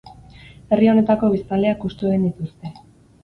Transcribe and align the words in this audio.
Herri 0.75 0.87
honetako 0.93 1.29
biztanleak 1.35 1.85
hustu 1.89 2.09
egin 2.13 2.25
dituzte. 2.29 2.73